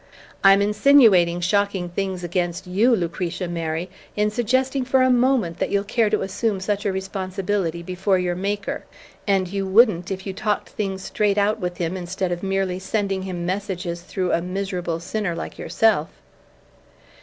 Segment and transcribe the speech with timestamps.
[0.43, 5.83] I'm insinuating shocking things against YOU, Lucretia Mary, in suggesting for a moment that you'll
[5.83, 8.83] care to assume such a responsibility before your Maker.
[9.27, 13.21] And you wouldn't, if you talked things straight out with him, instead of merely sending
[13.21, 16.09] him messages through a miserable sinner like yourself!"